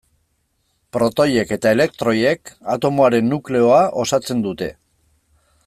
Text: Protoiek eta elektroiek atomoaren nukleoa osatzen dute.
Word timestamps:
Protoiek 0.95 1.51
eta 1.57 1.73
elektroiek 1.77 2.53
atomoaren 2.77 3.29
nukleoa 3.35 3.83
osatzen 4.05 4.43
dute. 4.49 4.71